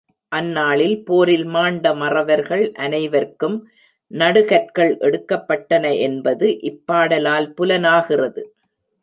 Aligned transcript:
அந்நாளில் 0.31 0.95
போரில் 1.03 1.45
மாண்ட 1.45 1.93
மறவர்கள் 1.93 2.63
அனைவர்க்கும் 2.77 3.57
நடுகற்கள் 4.11 4.97
எடுக்கப்பட்டன 4.99 5.85
என்பது 5.99 6.47
இப்பாடலால் 6.63 7.49
புலனாகிறது. 7.53 8.43